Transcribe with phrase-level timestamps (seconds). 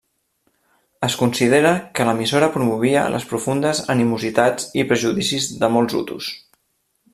[1.07, 6.35] Es considera que l'emissora promovia les profundes animositats i prejudicis de molts hutus.